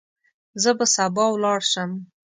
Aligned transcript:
زه 0.61 0.71
به 0.77 0.85
سبا 0.95 1.25
ولاړ 1.31 1.59
شم. 1.71 1.91